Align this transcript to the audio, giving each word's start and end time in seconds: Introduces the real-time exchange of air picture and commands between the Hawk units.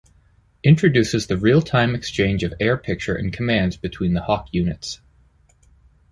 Introduces 0.63 1.27
the 1.27 1.37
real-time 1.37 1.93
exchange 1.93 2.41
of 2.41 2.55
air 2.59 2.75
picture 2.75 3.13
and 3.13 3.31
commands 3.31 3.77
between 3.77 4.15
the 4.15 4.23
Hawk 4.23 4.47
units. 4.51 4.99